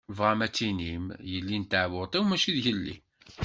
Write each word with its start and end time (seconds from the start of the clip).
Tebɣam 0.07 0.39
ad 0.45 0.51
d-tinim 0.53 1.05
yelli 1.31 1.57
n 1.57 1.63
tɛebbuṭ-iw 1.65 2.23
mačči 2.25 2.51
d 2.55 2.57
yelli? 2.65 2.95